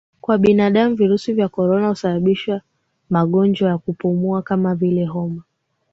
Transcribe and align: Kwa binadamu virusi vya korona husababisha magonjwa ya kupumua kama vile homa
Kwa 0.21 0.37
binadamu 0.37 0.95
virusi 0.95 1.33
vya 1.33 1.47
korona 1.49 1.89
husababisha 1.89 2.61
magonjwa 3.09 3.69
ya 3.69 3.77
kupumua 3.77 4.41
kama 4.41 4.75
vile 4.75 5.05
homa 5.05 5.43